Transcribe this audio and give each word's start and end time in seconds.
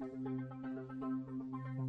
Thank 0.00 0.12
you. 1.78 1.87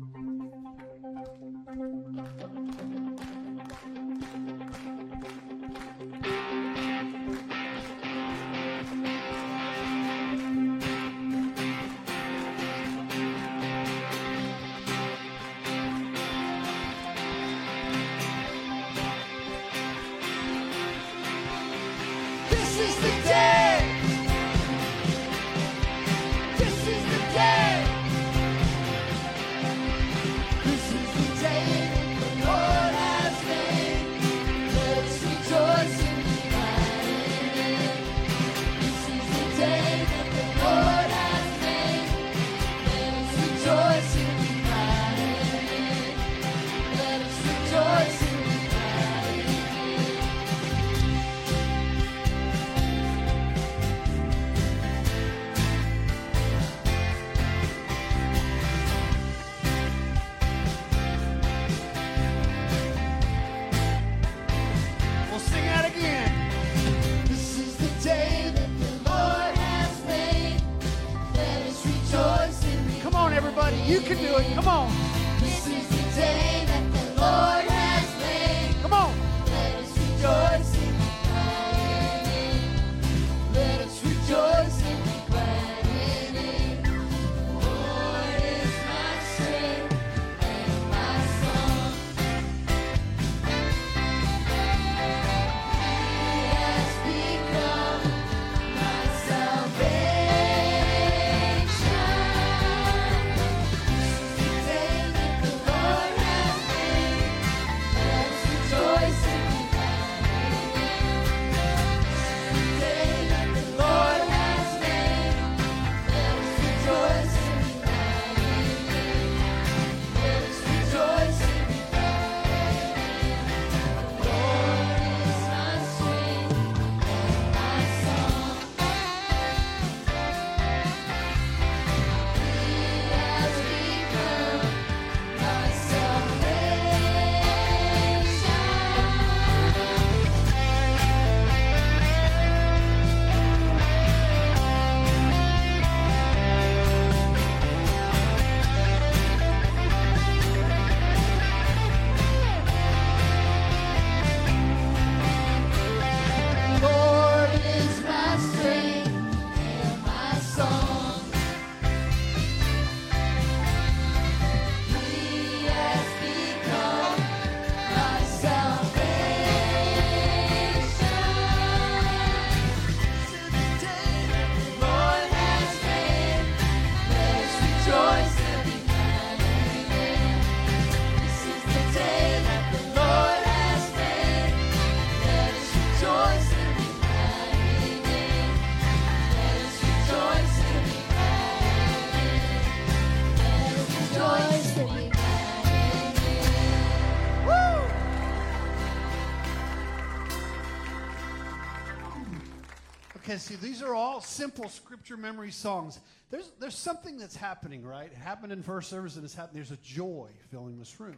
See, 203.40 203.56
these 203.56 203.82
are 203.82 203.94
all 203.94 204.22
simple 204.22 204.70
scripture 204.70 205.18
memory 205.18 205.52
songs. 205.52 206.00
There's, 206.30 206.52
there's 206.60 206.78
something 206.78 207.18
that's 207.18 207.36
happening, 207.36 207.84
right? 207.84 208.12
It 208.12 208.18
happened 208.18 208.54
in 208.54 208.62
first 208.62 208.90
service 208.90 209.16
and 209.16 209.26
it's 209.26 209.34
happening. 209.34 209.56
There's 209.56 209.72
a 209.72 209.82
joy 209.84 210.30
filling 210.52 210.78
this 210.78 211.00
room, 211.00 211.18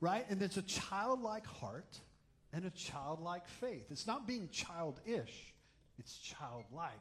right? 0.00 0.24
And 0.28 0.42
it's 0.42 0.56
a 0.56 0.62
childlike 0.62 1.46
heart 1.46 1.98
and 2.52 2.64
a 2.64 2.70
childlike 2.70 3.48
faith. 3.48 3.86
It's 3.90 4.06
not 4.06 4.26
being 4.26 4.48
childish, 4.50 5.54
it's 5.98 6.18
childlike. 6.18 6.92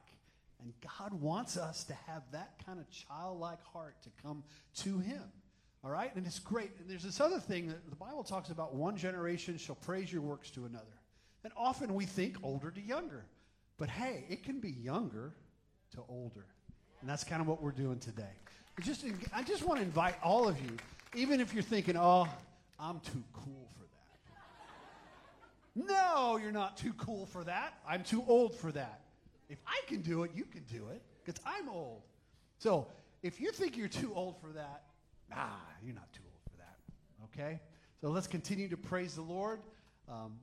And 0.61 0.73
God 0.99 1.13
wants 1.21 1.57
us 1.57 1.83
to 1.85 1.93
have 2.07 2.23
that 2.31 2.53
kind 2.65 2.79
of 2.79 2.89
childlike 2.89 3.61
heart 3.73 3.95
to 4.03 4.09
come 4.23 4.43
to 4.77 4.99
Him. 4.99 5.21
All 5.83 5.91
right? 5.91 6.15
And 6.15 6.25
it's 6.25 6.39
great. 6.39 6.71
And 6.79 6.89
there's 6.89 7.03
this 7.03 7.19
other 7.19 7.39
thing 7.39 7.67
that 7.67 7.89
the 7.89 7.95
Bible 7.95 8.23
talks 8.23 8.49
about 8.49 8.73
one 8.73 8.95
generation 8.95 9.57
shall 9.57 9.75
praise 9.75 10.11
your 10.11 10.21
works 10.21 10.49
to 10.51 10.65
another. 10.65 10.85
And 11.43 11.53
often 11.55 11.93
we 11.93 12.05
think 12.05 12.37
older 12.41 12.71
to 12.71 12.81
younger. 12.81 13.25
But 13.77 13.89
hey, 13.89 14.25
it 14.29 14.43
can 14.43 14.59
be 14.59 14.71
younger 14.71 15.33
to 15.95 16.01
older. 16.07 16.45
And 17.01 17.09
that's 17.09 17.23
kind 17.23 17.41
of 17.41 17.47
what 17.47 17.61
we're 17.61 17.71
doing 17.71 17.99
today. 17.99 18.23
Just, 18.81 19.05
I 19.33 19.43
just 19.43 19.63
want 19.63 19.79
to 19.79 19.85
invite 19.85 20.15
all 20.23 20.47
of 20.47 20.59
you, 20.59 20.71
even 21.13 21.39
if 21.39 21.53
you're 21.53 21.63
thinking, 21.63 21.95
oh, 21.97 22.27
I'm 22.79 22.99
too 22.99 23.23
cool 23.33 23.69
for 23.73 23.83
that. 23.83 25.87
No, 25.87 26.37
you're 26.37 26.51
not 26.51 26.77
too 26.77 26.93
cool 26.93 27.25
for 27.25 27.43
that. 27.43 27.73
I'm 27.87 28.03
too 28.03 28.23
old 28.27 28.55
for 28.55 28.71
that. 28.71 29.01
If 29.49 29.59
I 29.67 29.81
can 29.87 30.01
do 30.01 30.23
it, 30.23 30.31
you 30.33 30.45
can 30.45 30.63
do 30.63 30.87
it 30.91 31.01
because 31.23 31.39
I'm 31.45 31.69
old. 31.69 32.01
So 32.57 32.87
if 33.23 33.39
you 33.39 33.51
think 33.51 33.77
you're 33.77 33.87
too 33.87 34.11
old 34.15 34.39
for 34.41 34.51
that, 34.53 34.83
ah, 35.33 35.59
you're 35.83 35.95
not 35.95 36.11
too 36.13 36.23
old 36.25 36.51
for 36.51 36.57
that. 36.57 37.41
Okay? 37.41 37.59
So 38.01 38.09
let's 38.09 38.27
continue 38.27 38.67
to 38.69 38.77
praise 38.77 39.15
the 39.15 39.21
Lord. 39.21 39.59
Um, 40.09 40.33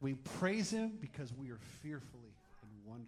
we 0.00 0.14
praise 0.14 0.70
Him 0.70 0.92
because 1.00 1.32
we 1.34 1.50
are 1.50 1.58
fearfully 1.82 2.35
and 2.94 3.06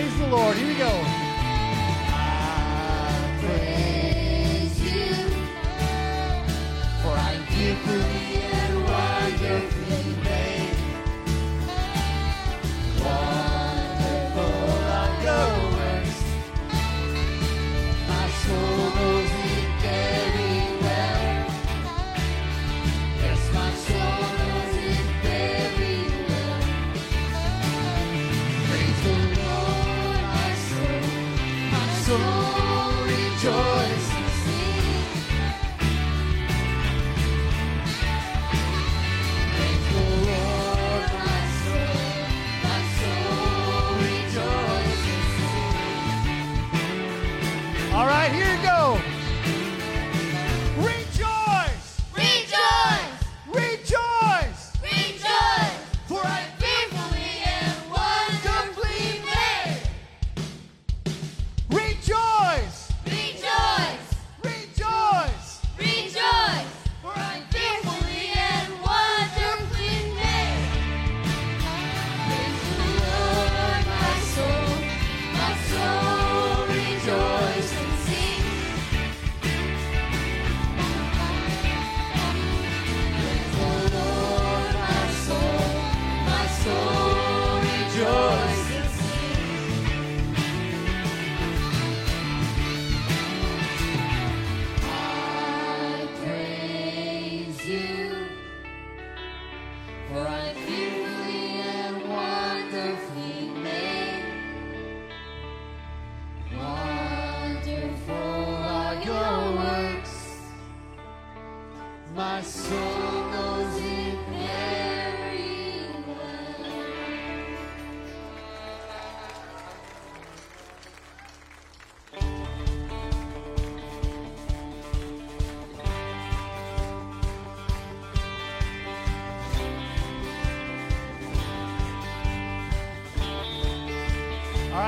Praise 0.00 0.18
the 0.18 0.26
Lord. 0.28 0.56
Here 0.56 0.66
we 0.66 0.74
go. 0.76 1.19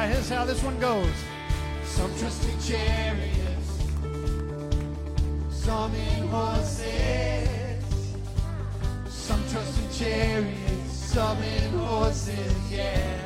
right, 0.02 0.12
here's 0.14 0.28
how 0.28 0.44
this 0.44 0.62
one 0.62 0.78
goes. 0.80 1.14
Some 1.84 2.10
trust 2.18 2.44
in 2.48 2.60
chariots, 2.60 3.68
some 5.50 5.94
in 5.94 6.28
horses. 6.28 7.48
Some 9.08 9.42
trust 9.50 9.78
in 9.80 9.90
chariots, 9.98 10.92
some 10.92 11.42
in 11.42 11.72
horses, 11.78 12.54
yeah. 12.70 13.18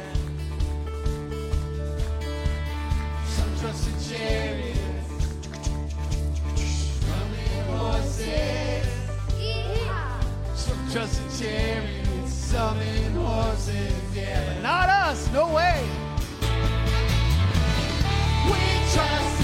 Some 3.27 3.59
trust 3.61 3.89
in 3.89 4.17
chariots, 4.17 5.11
some 7.07 7.33
in 7.47 7.65
horses. 7.77 8.87
Some 10.55 10.91
trust 10.93 11.23
in 11.23 11.29
chariots, 11.41 12.33
some 12.33 12.81
in 12.81 13.13
horses, 13.13 14.15
yeah. 14.15 14.55
But 14.55 14.63
not 14.63 14.89
us, 14.89 15.33
no 15.33 15.49
way 15.55 15.96
trust. 18.97 19.36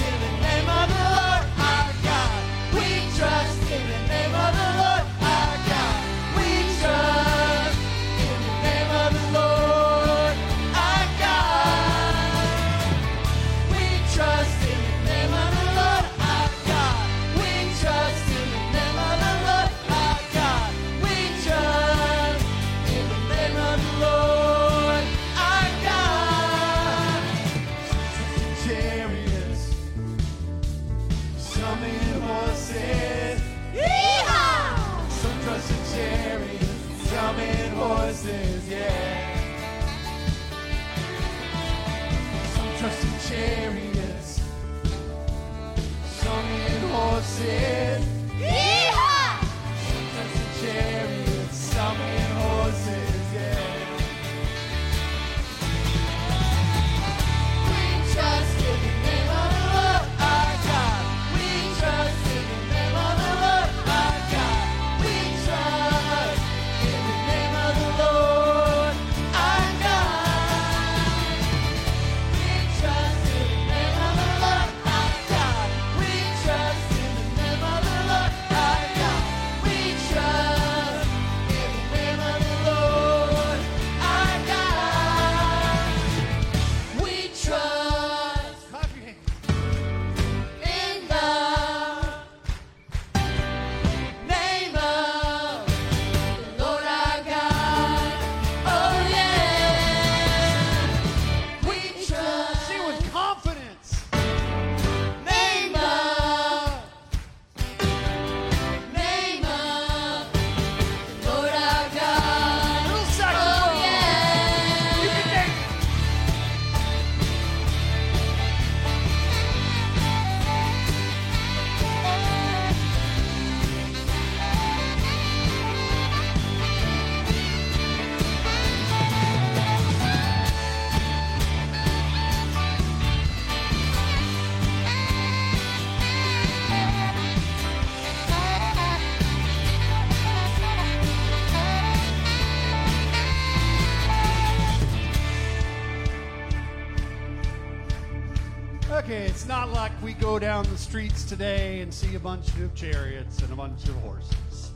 Okay, 149.13 149.25
it's 149.25 149.45
not 149.45 149.71
like 149.71 149.91
we 150.01 150.13
go 150.13 150.39
down 150.39 150.65
the 150.71 150.77
streets 150.77 151.23
today 151.23 151.81
and 151.81 151.93
see 151.93 152.15
a 152.15 152.19
bunch 152.19 152.47
of 152.57 152.73
chariots 152.73 153.43
and 153.43 153.53
a 153.53 153.55
bunch 153.55 153.87
of 153.87 153.93
horses. 153.97 154.71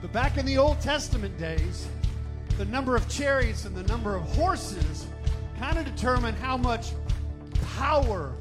But 0.00 0.10
back 0.10 0.38
in 0.38 0.46
the 0.46 0.56
Old 0.56 0.80
Testament 0.80 1.36
days, 1.36 1.86
the 2.56 2.64
number 2.64 2.96
of 2.96 3.06
chariots 3.10 3.66
and 3.66 3.76
the 3.76 3.82
number 3.82 4.16
of 4.16 4.22
horses 4.36 5.06
kind 5.58 5.76
of 5.76 5.84
determined 5.84 6.38
how 6.38 6.56
much 6.56 6.92
power 7.76 8.32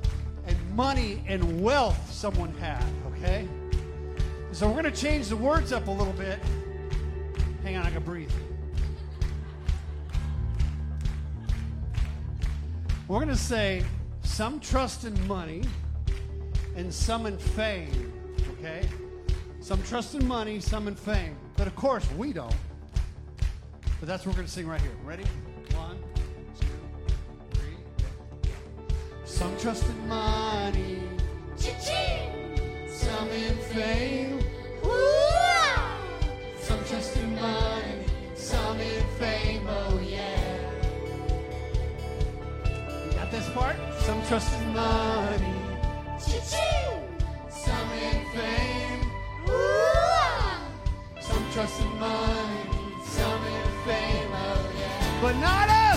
and 0.48 0.56
money 0.78 1.26
and 1.28 1.62
wealth 1.62 2.10
someone 2.10 2.54
had, 2.54 2.86
okay? 3.08 3.50
So 4.54 4.66
we're 4.66 4.82
going 4.82 4.94
to 4.94 5.02
change 5.02 5.28
the 5.28 5.36
words 5.36 5.74
up 5.74 5.90
a 5.90 5.92
little 5.92 6.14
bit. 6.14 6.40
Hang 7.64 7.76
on, 7.76 7.86
I 7.86 7.92
can 7.92 8.02
breathe. 8.02 8.32
We're 13.10 13.18
going 13.18 13.28
to 13.28 13.36
say 13.36 13.84
some 14.40 14.58
trust 14.62 15.04
in 15.04 15.28
money 15.28 15.62
and 16.78 16.94
some 16.94 17.26
in 17.26 17.38
fame, 17.38 18.14
okay? 18.54 18.88
Some 19.60 19.84
trust 19.84 20.16
in 20.16 20.26
money, 20.26 20.62
some 20.62 20.88
in 20.88 20.96
fame. 20.96 21.36
But 21.58 21.68
of 21.68 21.76
course, 21.76 22.10
we 22.14 22.32
don't. 22.32 22.56
But 24.00 24.08
that's 24.08 24.26
what 24.26 24.32
we're 24.32 24.38
going 24.38 24.48
to 24.48 24.54
sing 24.54 24.66
right 24.66 24.80
here. 24.80 24.96
Ready? 25.04 25.26
One, 25.76 25.98
two, 26.58 26.68
three. 27.52 27.76
Some 29.26 29.58
trust 29.58 29.90
in 29.90 30.08
money, 30.08 31.02
some 32.88 33.28
in 33.32 33.58
fame. 33.58 34.09
This 43.50 43.58
part? 43.58 43.76
Some 44.00 44.22
trust 44.28 44.54
in 44.62 44.74
money, 44.74 45.54
some 47.50 47.92
in 47.92 48.26
fame. 48.34 49.12
Ooh-ah! 49.48 50.62
Some 51.22 51.46
trust 51.54 51.82
in 51.82 52.00
money, 52.00 52.62
some 53.06 53.46
in 53.46 53.68
fame, 53.86 54.32
oh 54.34 54.72
yeah. 54.78 55.22
But 55.22 55.36
not 55.38 55.70
us, 55.70 55.89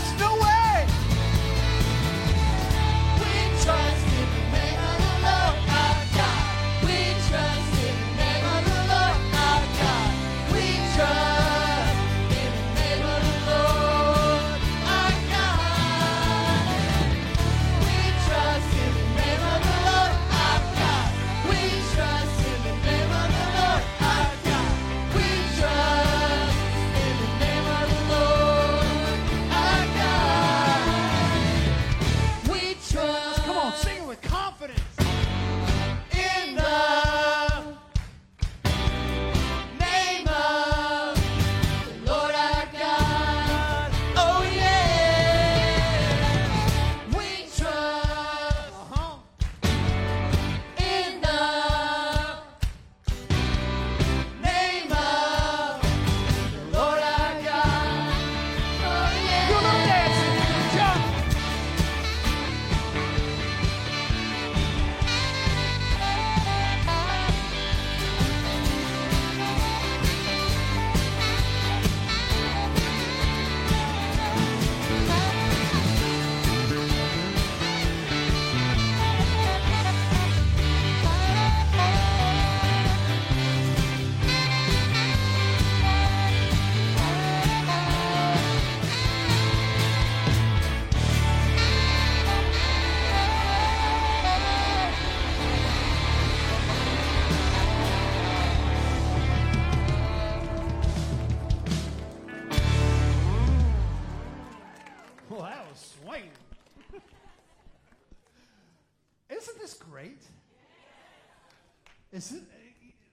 Is 112.13 112.31
it 112.33 112.43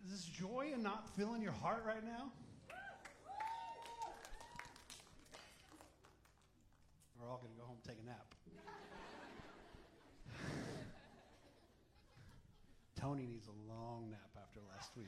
is 0.05 0.11
this 0.11 0.25
joy 0.25 0.71
and 0.73 0.83
not 0.83 1.07
feeling 1.15 1.41
your 1.41 1.53
heart 1.53 1.83
right 1.87 2.03
now? 2.03 2.31
We're 7.17 7.29
all 7.29 7.37
going 7.37 7.53
to 7.53 7.57
go 7.57 7.65
home 7.65 7.77
and 7.81 7.95
take 7.95 8.03
a 8.03 8.05
nap. 8.05 8.25
Tony 12.99 13.25
needs 13.25 13.47
a 13.47 13.71
long 13.71 14.09
nap 14.09 14.29
after 14.35 14.59
last 14.75 14.91
week. 14.97 15.07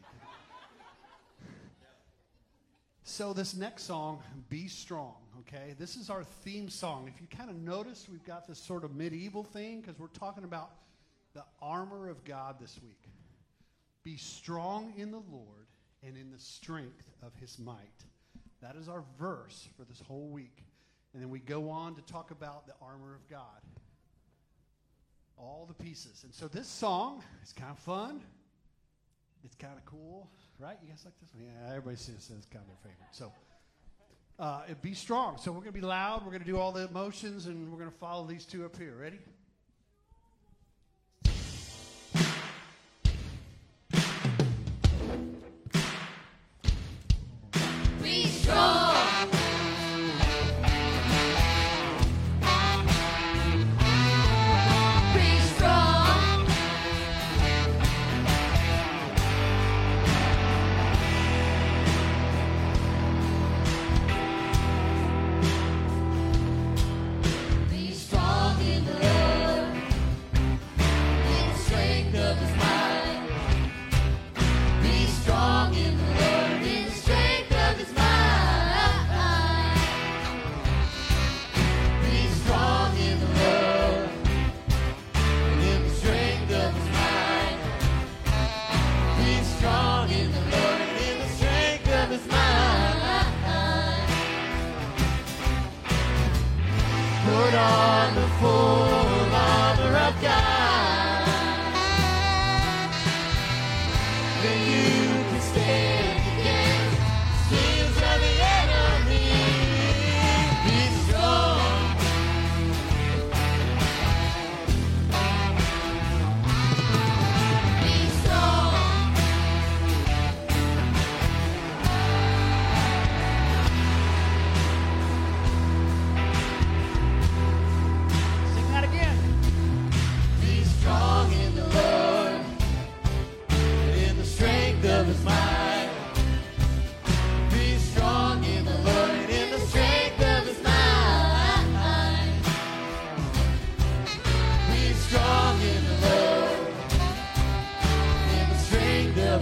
So 3.03 3.33
this 3.33 3.53
next 3.55 3.83
song, 3.83 4.23
"Be 4.49 4.69
Strong," 4.69 5.15
okay? 5.41 5.75
This 5.77 5.97
is 5.97 6.09
our 6.09 6.23
theme 6.23 6.69
song. 6.69 7.11
If 7.13 7.19
you 7.19 7.27
kind 7.27 7.49
of 7.49 7.57
notice, 7.57 8.07
we've 8.09 8.23
got 8.23 8.47
this 8.47 8.57
sort 8.57 8.85
of 8.85 8.95
medieval 8.95 9.43
thing 9.43 9.81
because 9.81 9.99
we're 9.99 10.07
talking 10.07 10.45
about 10.45 10.71
the 11.33 11.43
armor 11.61 12.07
of 12.07 12.23
God 12.23 12.57
this 12.57 12.79
week. 12.81 13.09
Be 14.03 14.17
strong 14.17 14.93
in 14.97 15.11
the 15.11 15.21
Lord 15.31 15.67
and 16.03 16.17
in 16.17 16.31
the 16.31 16.39
strength 16.39 17.11
of 17.21 17.33
His 17.39 17.59
might. 17.59 17.77
That 18.61 18.75
is 18.75 18.87
our 18.87 19.03
verse 19.19 19.67
for 19.77 19.83
this 19.83 20.01
whole 20.07 20.27
week, 20.27 20.63
and 21.13 21.21
then 21.21 21.29
we 21.29 21.39
go 21.39 21.69
on 21.69 21.95
to 21.95 22.01
talk 22.01 22.31
about 22.31 22.67
the 22.67 22.73
armor 22.81 23.15
of 23.15 23.27
God, 23.29 23.61
all 25.37 25.65
the 25.67 25.83
pieces. 25.83 26.23
And 26.23 26.33
so 26.33 26.47
this 26.47 26.67
song 26.67 27.23
is 27.43 27.53
kind 27.53 27.71
of 27.71 27.79
fun. 27.79 28.21
It's 29.43 29.55
kind 29.55 29.73
of 29.75 29.85
cool, 29.85 30.29
right? 30.59 30.77
You 30.83 30.89
guys 30.89 31.01
like 31.03 31.19
this 31.19 31.33
one? 31.33 31.43
Yeah, 31.43 31.69
everybody 31.69 31.97
says, 31.97 32.29
it's 32.37 32.45
kind 32.45 32.63
of 32.63 32.67
their 32.67 32.77
favorite. 32.83 33.09
So, 33.11 33.31
uh, 34.37 34.61
be 34.81 34.93
strong. 34.93 35.37
So 35.37 35.51
we're 35.51 35.61
going 35.61 35.73
to 35.73 35.79
be 35.79 35.81
loud. 35.81 36.23
We're 36.23 36.31
going 36.31 36.43
to 36.43 36.47
do 36.47 36.59
all 36.59 36.71
the 36.71 36.87
motions, 36.89 37.47
and 37.47 37.71
we're 37.71 37.79
going 37.79 37.91
to 37.91 37.97
follow 37.97 38.25
these 38.27 38.45
two 38.45 38.65
up 38.65 38.77
here. 38.77 38.95
Ready? 38.99 39.19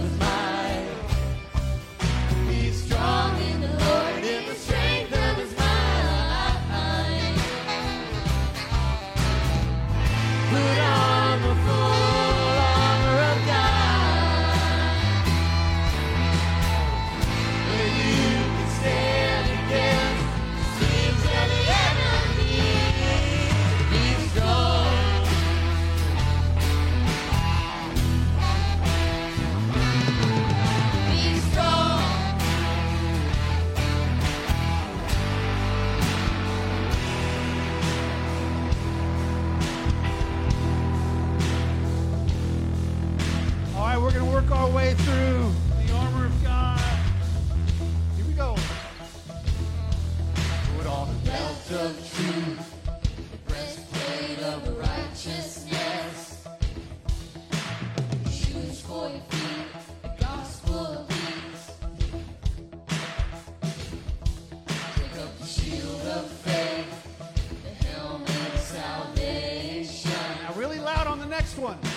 doesn't 0.00 0.18
matter. 0.18 0.29
One. 71.60 71.89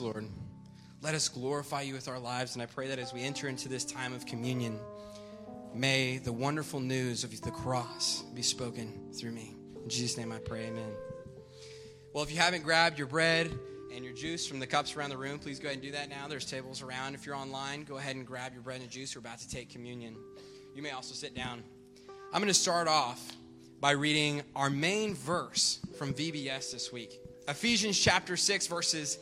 Lord. 0.00 0.26
Let 1.02 1.14
us 1.14 1.28
glorify 1.28 1.82
you 1.82 1.94
with 1.94 2.08
our 2.08 2.18
lives. 2.18 2.54
And 2.54 2.62
I 2.62 2.66
pray 2.66 2.88
that 2.88 2.98
as 2.98 3.12
we 3.12 3.22
enter 3.22 3.48
into 3.48 3.68
this 3.68 3.84
time 3.84 4.12
of 4.12 4.26
communion, 4.26 4.78
may 5.74 6.18
the 6.18 6.32
wonderful 6.32 6.80
news 6.80 7.24
of 7.24 7.38
the 7.40 7.50
cross 7.50 8.22
be 8.34 8.42
spoken 8.42 9.12
through 9.12 9.32
me. 9.32 9.54
In 9.82 9.88
Jesus' 9.88 10.16
name 10.16 10.32
I 10.32 10.38
pray, 10.38 10.66
amen. 10.66 10.90
Well, 12.12 12.24
if 12.24 12.30
you 12.30 12.38
haven't 12.38 12.64
grabbed 12.64 12.98
your 12.98 13.06
bread 13.06 13.50
and 13.94 14.04
your 14.04 14.14
juice 14.14 14.46
from 14.46 14.58
the 14.58 14.66
cups 14.66 14.96
around 14.96 15.10
the 15.10 15.18
room, 15.18 15.38
please 15.38 15.60
go 15.60 15.68
ahead 15.68 15.76
and 15.76 15.82
do 15.82 15.92
that 15.92 16.08
now. 16.08 16.28
There's 16.28 16.46
tables 16.46 16.82
around. 16.82 17.14
If 17.14 17.26
you're 17.26 17.34
online, 17.34 17.84
go 17.84 17.98
ahead 17.98 18.16
and 18.16 18.26
grab 18.26 18.52
your 18.52 18.62
bread 18.62 18.80
and 18.80 18.90
juice. 18.90 19.14
We're 19.14 19.20
about 19.20 19.38
to 19.40 19.48
take 19.48 19.70
communion. 19.70 20.16
You 20.74 20.82
may 20.82 20.90
also 20.90 21.14
sit 21.14 21.34
down. 21.34 21.62
I'm 22.32 22.40
going 22.40 22.48
to 22.48 22.54
start 22.54 22.88
off 22.88 23.36
by 23.80 23.92
reading 23.92 24.42
our 24.54 24.70
main 24.70 25.14
verse 25.14 25.78
from 25.98 26.12
VBS 26.14 26.72
this 26.72 26.90
week. 26.90 27.20
Ephesians 27.48 27.98
chapter 27.98 28.36
6, 28.36 28.66
verses 28.66 29.18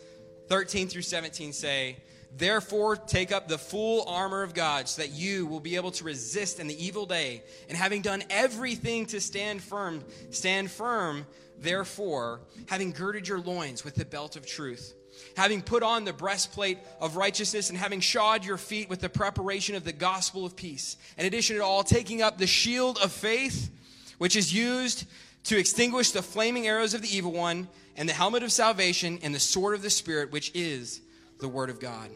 13 0.48 0.88
through 0.88 1.02
17 1.02 1.52
say, 1.52 1.96
Therefore, 2.36 2.96
take 2.96 3.30
up 3.30 3.46
the 3.46 3.58
full 3.58 4.08
armor 4.08 4.42
of 4.42 4.54
God 4.54 4.88
so 4.88 5.02
that 5.02 5.12
you 5.12 5.46
will 5.46 5.60
be 5.60 5.76
able 5.76 5.92
to 5.92 6.04
resist 6.04 6.58
in 6.58 6.66
the 6.66 6.84
evil 6.84 7.06
day. 7.06 7.44
And 7.68 7.78
having 7.78 8.02
done 8.02 8.24
everything 8.28 9.06
to 9.06 9.20
stand 9.20 9.62
firm, 9.62 10.04
stand 10.30 10.70
firm, 10.70 11.26
therefore, 11.58 12.40
having 12.66 12.90
girded 12.90 13.28
your 13.28 13.38
loins 13.38 13.84
with 13.84 13.94
the 13.94 14.04
belt 14.04 14.34
of 14.34 14.44
truth, 14.44 14.94
having 15.36 15.62
put 15.62 15.84
on 15.84 16.04
the 16.04 16.12
breastplate 16.12 16.78
of 17.00 17.14
righteousness, 17.14 17.70
and 17.70 17.78
having 17.78 18.00
shod 18.00 18.44
your 18.44 18.58
feet 18.58 18.90
with 18.90 19.00
the 19.00 19.08
preparation 19.08 19.76
of 19.76 19.84
the 19.84 19.92
gospel 19.92 20.44
of 20.44 20.56
peace. 20.56 20.96
In 21.16 21.26
addition 21.26 21.56
to 21.56 21.64
all, 21.64 21.84
taking 21.84 22.20
up 22.20 22.36
the 22.36 22.48
shield 22.48 22.98
of 22.98 23.12
faith, 23.12 23.70
which 24.18 24.34
is 24.34 24.52
used 24.52 25.04
to 25.44 25.58
extinguish 25.58 26.10
the 26.10 26.22
flaming 26.22 26.66
arrows 26.66 26.94
of 26.94 27.02
the 27.02 27.16
evil 27.16 27.32
one, 27.32 27.68
and 27.96 28.08
the 28.08 28.12
helmet 28.12 28.42
of 28.42 28.50
salvation, 28.50 29.18
and 29.22 29.34
the 29.34 29.40
sword 29.40 29.74
of 29.74 29.82
the 29.82 29.90
Spirit, 29.90 30.32
which 30.32 30.50
is 30.54 31.00
the 31.38 31.48
word 31.48 31.70
of 31.70 31.78
God. 31.78 32.10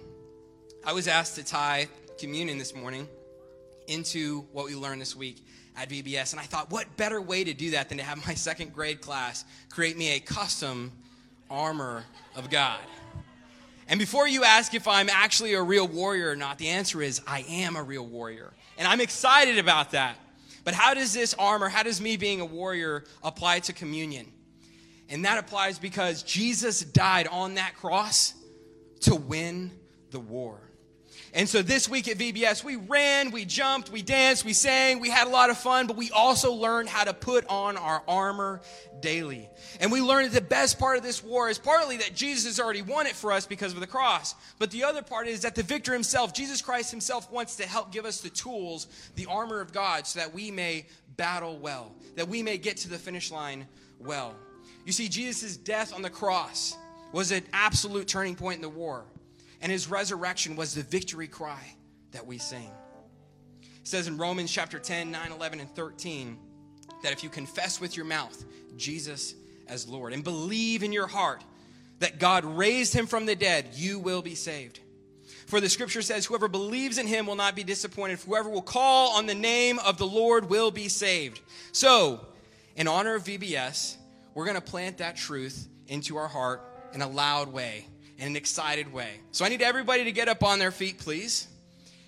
I 0.84 0.92
was 0.92 1.06
asked 1.06 1.36
to 1.36 1.44
tie 1.44 1.88
communion 2.18 2.58
this 2.58 2.74
morning 2.74 3.06
into 3.86 4.40
what 4.52 4.66
we 4.66 4.74
learned 4.74 5.00
this 5.00 5.14
week 5.14 5.44
at 5.76 5.88
VBS, 5.88 6.32
and 6.32 6.40
I 6.40 6.44
thought, 6.44 6.70
what 6.70 6.96
better 6.96 7.20
way 7.20 7.44
to 7.44 7.54
do 7.54 7.70
that 7.72 7.88
than 7.88 7.98
to 7.98 8.04
have 8.04 8.26
my 8.26 8.34
second 8.34 8.74
grade 8.74 9.00
class 9.00 9.44
create 9.70 9.96
me 9.96 10.16
a 10.16 10.20
custom 10.20 10.92
armor 11.50 12.04
of 12.34 12.50
God? 12.50 12.80
And 13.88 13.98
before 13.98 14.28
you 14.28 14.44
ask 14.44 14.74
if 14.74 14.86
I'm 14.86 15.08
actually 15.08 15.54
a 15.54 15.62
real 15.62 15.86
warrior 15.88 16.30
or 16.30 16.36
not, 16.36 16.58
the 16.58 16.68
answer 16.68 17.00
is 17.00 17.22
I 17.26 17.44
am 17.48 17.76
a 17.76 17.82
real 17.82 18.04
warrior. 18.04 18.52
And 18.76 18.86
I'm 18.86 19.00
excited 19.00 19.58
about 19.58 19.92
that. 19.92 20.16
But 20.68 20.74
how 20.74 20.92
does 20.92 21.14
this 21.14 21.32
armor, 21.38 21.70
how 21.70 21.82
does 21.82 21.98
me 21.98 22.18
being 22.18 22.42
a 22.42 22.44
warrior 22.44 23.04
apply 23.22 23.60
to 23.60 23.72
communion? 23.72 24.30
And 25.08 25.24
that 25.24 25.38
applies 25.38 25.78
because 25.78 26.22
Jesus 26.22 26.82
died 26.82 27.26
on 27.26 27.54
that 27.54 27.74
cross 27.74 28.34
to 29.00 29.14
win 29.14 29.72
the 30.10 30.20
war. 30.20 30.60
And 31.34 31.48
so 31.48 31.60
this 31.60 31.88
week 31.88 32.08
at 32.08 32.16
VBS, 32.16 32.64
we 32.64 32.76
ran, 32.76 33.30
we 33.30 33.44
jumped, 33.44 33.90
we 33.90 34.00
danced, 34.02 34.44
we 34.44 34.52
sang, 34.52 34.98
we 34.98 35.10
had 35.10 35.26
a 35.26 35.30
lot 35.30 35.50
of 35.50 35.58
fun, 35.58 35.86
but 35.86 35.96
we 35.96 36.10
also 36.10 36.52
learned 36.52 36.88
how 36.88 37.04
to 37.04 37.12
put 37.12 37.46
on 37.48 37.76
our 37.76 38.02
armor 38.08 38.62
daily. 39.00 39.48
And 39.80 39.92
we 39.92 40.00
learned 40.00 40.30
that 40.30 40.34
the 40.34 40.46
best 40.46 40.78
part 40.78 40.96
of 40.96 41.02
this 41.02 41.22
war 41.22 41.48
is 41.50 41.58
partly 41.58 41.98
that 41.98 42.14
Jesus 42.14 42.46
has 42.46 42.60
already 42.60 42.82
won 42.82 43.06
it 43.06 43.14
for 43.14 43.32
us 43.32 43.46
because 43.46 43.74
of 43.74 43.80
the 43.80 43.86
cross. 43.86 44.34
But 44.58 44.70
the 44.70 44.84
other 44.84 45.02
part 45.02 45.28
is 45.28 45.42
that 45.42 45.54
the 45.54 45.62
victor 45.62 45.92
himself, 45.92 46.32
Jesus 46.32 46.62
Christ 46.62 46.90
himself, 46.90 47.30
wants 47.30 47.56
to 47.56 47.66
help 47.66 47.92
give 47.92 48.06
us 48.06 48.20
the 48.20 48.30
tools, 48.30 48.86
the 49.16 49.26
armor 49.26 49.60
of 49.60 49.72
God, 49.72 50.06
so 50.06 50.20
that 50.20 50.32
we 50.32 50.50
may 50.50 50.86
battle 51.16 51.58
well, 51.58 51.92
that 52.16 52.28
we 52.28 52.42
may 52.42 52.56
get 52.56 52.78
to 52.78 52.88
the 52.88 52.98
finish 52.98 53.30
line 53.30 53.66
well. 53.98 54.34
You 54.86 54.92
see, 54.92 55.08
Jesus' 55.08 55.56
death 55.56 55.94
on 55.94 56.00
the 56.00 56.10
cross 56.10 56.76
was 57.12 57.32
an 57.32 57.44
absolute 57.52 58.08
turning 58.08 58.34
point 58.34 58.56
in 58.56 58.62
the 58.62 58.68
war 58.68 59.04
and 59.60 59.72
his 59.72 59.88
resurrection 59.88 60.56
was 60.56 60.74
the 60.74 60.82
victory 60.82 61.28
cry 61.28 61.74
that 62.12 62.26
we 62.26 62.38
sing. 62.38 62.70
It 63.62 63.88
says 63.88 64.06
in 64.06 64.18
Romans 64.18 64.52
chapter 64.52 64.78
10, 64.78 65.10
9, 65.10 65.32
11, 65.32 65.60
and 65.60 65.70
13 65.74 66.38
that 67.02 67.12
if 67.12 67.22
you 67.22 67.30
confess 67.30 67.80
with 67.80 67.96
your 67.96 68.06
mouth 68.06 68.44
Jesus 68.76 69.34
as 69.66 69.88
Lord 69.88 70.12
and 70.12 70.24
believe 70.24 70.82
in 70.82 70.92
your 70.92 71.06
heart 71.06 71.42
that 71.98 72.18
God 72.18 72.44
raised 72.44 72.94
him 72.94 73.06
from 73.06 73.26
the 73.26 73.34
dead, 73.34 73.68
you 73.74 73.98
will 73.98 74.22
be 74.22 74.34
saved. 74.34 74.80
For 75.46 75.60
the 75.60 75.68
scripture 75.68 76.02
says, 76.02 76.26
Whoever 76.26 76.46
believes 76.46 76.98
in 76.98 77.06
him 77.06 77.26
will 77.26 77.34
not 77.34 77.56
be 77.56 77.64
disappointed. 77.64 78.18
Whoever 78.20 78.48
will 78.48 78.62
call 78.62 79.16
on 79.16 79.26
the 79.26 79.34
name 79.34 79.78
of 79.80 79.98
the 79.98 80.06
Lord 80.06 80.48
will 80.48 80.70
be 80.70 80.88
saved. 80.88 81.40
So, 81.72 82.26
in 82.76 82.86
honor 82.86 83.14
of 83.14 83.24
VBS, 83.24 83.96
we're 84.34 84.44
going 84.44 84.56
to 84.56 84.60
plant 84.60 84.98
that 84.98 85.16
truth 85.16 85.66
into 85.88 86.16
our 86.16 86.28
heart 86.28 86.62
in 86.92 87.02
a 87.02 87.08
loud 87.08 87.52
way 87.52 87.86
in 88.18 88.26
an 88.26 88.36
excited 88.36 88.92
way. 88.92 89.20
So 89.32 89.44
I 89.44 89.48
need 89.48 89.62
everybody 89.62 90.04
to 90.04 90.12
get 90.12 90.28
up 90.28 90.42
on 90.42 90.58
their 90.58 90.72
feet, 90.72 90.98
please. 90.98 91.46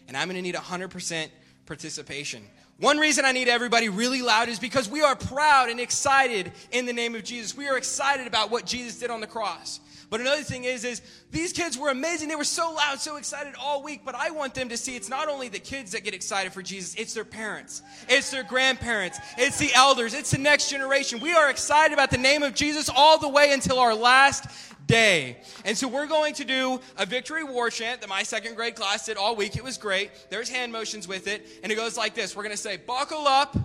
And 0.09 0.17
I'm 0.17 0.27
going 0.29 0.37
to 0.37 0.43
need 0.43 0.57
100% 0.57 1.29
participation. 1.67 2.43
One 2.79 2.99
reason 2.99 3.25
I 3.25 3.33
need 3.33 3.49
everybody 3.49 3.89
really 3.89 4.23
loud 4.23 4.49
is 4.49 4.59
because 4.59 4.89
we 4.89 5.03
are 5.03 5.15
proud 5.15 5.69
and 5.69 5.79
excited 5.79 6.51
in 6.73 6.87
the 6.87 6.93
name 6.93 7.15
of 7.15 7.23
Jesus. 7.23 7.57
We 7.57 7.69
are 7.69 7.77
excited 7.77 8.27
about 8.27 8.51
what 8.51 8.67
Jesus 8.67 8.99
did 8.99 9.11
on 9.11 9.21
the 9.21 9.27
cross. 9.27 9.81
But 10.11 10.21
another 10.21 10.43
thing 10.43 10.65
is, 10.65 10.85
is 10.85 11.03
these 11.31 11.53
kids 11.53 11.79
were 11.79 11.91
amazing. 11.91 12.29
They 12.29 12.35
were 12.35 12.43
so 12.43 12.73
loud, 12.73 12.99
so 12.99 13.17
excited 13.17 13.55
all 13.61 13.85
week. 13.85 14.01
But 14.05 14.17
I 14.17 14.31
want 14.31 14.55
them 14.55 14.69
to 14.71 14.77
see 14.77 14.97
it's 14.97 15.09
not 15.09 15.29
only 15.29 15.49
the 15.49 15.61
kids 15.61 15.93
that 15.93 16.03
get 16.03 16.15
excited 16.15 16.53
for 16.53 16.63
Jesus, 16.63 16.97
it's 16.97 17.15
their 17.15 17.25
parents, 17.25 17.83
it's 18.09 18.33
their 18.33 18.43
grandparents, 18.43 19.21
it's 19.39 19.59
the 19.59 19.73
elders, 19.73 20.13
it's 20.13 20.33
the 20.33 20.39
next 20.39 20.69
generation. 20.69 21.21
We 21.21 21.33
are 21.33 21.49
excited 21.49 21.95
about 21.95 22.11
the 22.11 22.19
name 22.19 22.43
of 22.43 22.55
Jesus 22.55 22.91
all 22.93 23.19
the 23.19 23.29
way 23.29 23.53
until 23.53 23.79
our 23.79 23.95
last 23.95 24.47
And 24.91 25.77
so 25.77 25.89
we're 25.89 26.07
going 26.07 26.35
to 26.35 26.45
do 26.45 26.81
a 26.97 27.07
victory 27.07 27.45
war 27.45 27.71
chant 27.71 28.01
that 28.01 28.09
my 28.09 28.23
second 28.23 28.57
grade 28.57 28.75
class 28.75 29.07
did 29.07 29.17
all 29.17 29.37
week. 29.37 29.57
It 29.57 29.65
was 29.65 29.79
great. 29.79 30.11
There's 30.31 30.49
hand 30.49 30.73
motions 30.73 31.07
with 31.07 31.27
it. 31.27 31.47
And 31.63 31.71
it 31.71 31.77
goes 31.77 31.97
like 31.97 32.15
this 32.15 32.35
We're 32.37 32.43
going 32.43 32.55
to 32.55 32.61
say, 32.61 32.77
Buckle 32.77 33.27
up, 33.27 33.57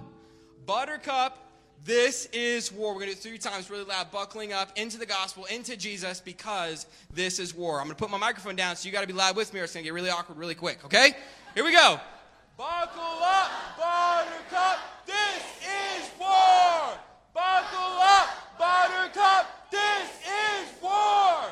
Buttercup. 0.66 1.40
This 1.84 2.26
is 2.34 2.72
war. 2.72 2.96
We're 2.96 3.02
going 3.02 3.14
to 3.14 3.22
do 3.22 3.30
it 3.30 3.30
three 3.30 3.38
times 3.38 3.70
really 3.70 3.84
loud, 3.84 4.10
buckling 4.12 4.54
up 4.54 4.72
into 4.76 4.98
the 4.98 5.06
gospel, 5.06 5.46
into 5.46 5.78
Jesus, 5.78 6.20
because 6.20 6.88
this 7.14 7.38
is 7.38 7.54
war. 7.54 7.80
I'm 7.80 7.86
going 7.86 7.96
to 7.96 8.02
put 8.02 8.10
my 8.10 8.18
microphone 8.18 8.56
down, 8.56 8.76
so 8.76 8.88
you 8.88 8.92
got 8.92 9.02
to 9.02 9.08
be 9.08 9.14
loud 9.14 9.36
with 9.36 9.54
me, 9.54 9.60
or 9.60 9.66
it's 9.66 9.74
going 9.74 9.84
to 9.84 9.88
get 9.88 9.94
really 9.94 10.10
awkward 10.10 10.40
really 10.40 10.56
quick, 10.56 10.84
okay? 10.84 11.12
Here 11.54 11.64
we 11.64 11.72
go. 11.72 12.00
Buckle 12.58 13.04
up, 13.22 13.52
Buttercup. 13.78 14.80
This 15.06 15.44
is 15.62 16.10
war. 16.20 16.98
Buckle 17.36 18.00
up, 18.00 18.30
Buttercup. 18.58 19.70
This 19.70 20.10
is 20.24 20.82
war. 20.82 21.44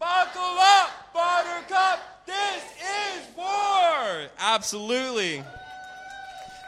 Buckle 0.00 0.58
up, 0.58 0.90
Buttercup. 1.14 2.26
This 2.26 2.64
is 2.82 3.36
war. 3.36 4.26
Absolutely. 4.40 5.44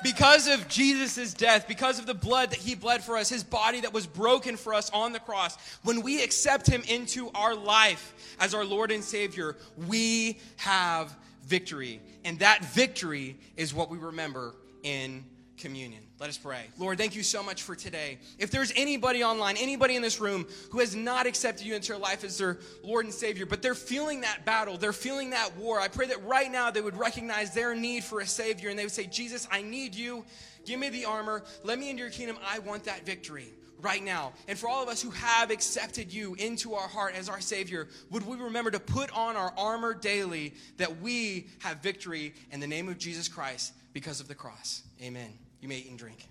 Because 0.04 0.46
of 0.46 0.68
Jesus' 0.68 1.35
death, 1.35 1.66
because 1.66 1.98
of 1.98 2.06
the 2.06 2.14
blood 2.14 2.50
that 2.50 2.61
he 2.61 2.76
bled 2.76 3.02
for 3.02 3.16
us, 3.16 3.28
his 3.28 3.42
body 3.42 3.80
that 3.80 3.92
was 3.92 4.06
broken 4.06 4.56
for 4.56 4.72
us 4.72 4.88
on 4.90 5.12
the 5.12 5.18
cross, 5.18 5.59
when 5.83 6.02
we 6.02 6.22
accept 6.22 6.68
him 6.68 6.85
into 6.87 7.28
our 7.35 7.56
life 7.56 8.37
as 8.38 8.54
our 8.54 8.64
Lord 8.64 8.92
and 8.92 9.02
Savior, 9.02 9.56
we 9.88 10.38
have 10.59 11.12
victory. 11.44 12.00
And 12.24 12.38
that 12.38 12.64
victory 12.66 13.37
is 13.56 13.74
what 13.74 13.90
we 13.90 13.98
remember 13.98 14.54
in 14.85 15.24
communion. 15.61 16.03
Let 16.18 16.29
us 16.29 16.38
pray. 16.38 16.64
Lord, 16.79 16.99
thank 16.99 17.14
you 17.14 17.23
so 17.23 17.42
much 17.42 17.62
for 17.62 17.77
today. 17.77 18.18
If 18.38 18.51
there's 18.51 18.73
anybody 18.75 19.23
online, 19.23 19.57
anybody 19.57 19.96
in 19.96 20.03
this 20.03 20.20
room 20.20 20.46
who 20.70 20.81
has 20.81 20.96
not 20.96 21.27
accepted 21.27 21.66
you 21.66 21.75
into 21.75 21.92
their 21.92 21.99
life 21.99 22.25
as 22.25 22.38
their 22.38 22.59
Lord 22.83 23.05
and 23.05 23.14
Savior, 23.14 23.46
but 23.46 23.62
they're 23.62 23.75
feeling 23.75 24.23
that 24.23 24.44
battle, 24.44 24.77
they're 24.77 24.92
feeling 24.92 25.31
that 25.31 25.57
war, 25.57 25.81
I 25.81 25.88
pray 25.88 26.07
that 26.07 26.25
right 26.25 26.51
now 26.51 26.70
they 26.70 26.81
would 26.81 26.96
recognize 26.96 27.55
their 27.55 27.75
need 27.75 28.05
for 28.05 28.20
a 28.20 28.27
Savior 28.27 28.70
and 28.70 28.79
they 28.79 28.85
would 28.85 28.92
say, 28.92 29.07
Jesus, 29.07 29.46
I 29.51 29.62
need 29.62 29.94
you. 29.94 30.25
Give 30.66 30.81
me 30.81 30.88
the 30.88 31.05
armor. 31.05 31.44
Let 31.62 31.79
me 31.79 31.90
into 31.90 32.03
your 32.03 32.11
kingdom. 32.11 32.38
I 32.46 32.59
want 32.59 32.85
that 32.85 33.07
victory 33.07 33.53
right 33.83 34.03
now. 34.03 34.33
And 34.49 34.59
for 34.59 34.68
all 34.68 34.83
of 34.83 34.88
us 34.88 35.03
who 35.03 35.11
have 35.11 35.51
accepted 35.51 36.12
you 36.12 36.35
into 36.35 36.75
our 36.75 36.88
heart 36.88 37.14
as 37.14 37.29
our 37.29 37.40
Savior, 37.40 37.88
would 38.11 38.27
we 38.27 38.37
remember 38.37 38.70
to 38.70 38.81
put 38.81 39.11
on 39.16 39.37
our 39.37 39.53
armor 39.57 39.94
daily 39.94 40.55
that 40.77 41.01
we 41.01 41.49
have 41.61 41.83
victory 41.83 42.35
in 42.51 42.61
the 42.61 42.66
name 42.66 42.88
of 42.88 42.99
Jesus 42.99 43.29
Christ 43.29 43.73
because 43.92 44.20
of 44.20 44.29
the 44.29 44.35
cross? 44.35 44.83
Amen. 45.03 45.31
You 45.61 45.68
may 45.68 45.77
eat 45.77 45.90
and 45.90 45.99
drink. 45.99 46.27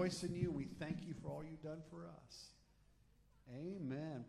rejoice 0.00 0.22
in 0.22 0.34
you. 0.34 0.50
We 0.50 0.66
thank 0.78 1.06
you 1.06 1.14
for 1.22 1.28
all 1.28 1.44
you've 1.44 1.62
done 1.62 1.82
for 1.90 2.06
us. 2.06 2.46
Amen. 3.54 4.24